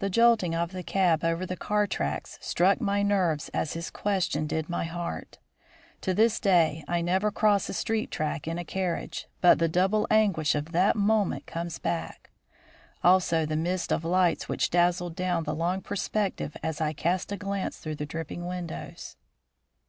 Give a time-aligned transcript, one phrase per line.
[0.00, 4.48] The jolting of the cab over the car tracks struck my nerves as his question
[4.48, 5.38] did my heart.
[6.00, 10.08] To this day I never cross a street track in a carriage, but the double
[10.10, 12.30] anguish of that moment comes back;
[13.04, 17.36] also the mist of lights which dazzled down the long perspective as I cast a
[17.36, 19.16] glance through the dripping windows.